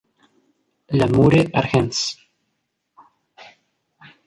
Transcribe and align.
La 0.99 1.05
Mure-Argens 1.11 1.99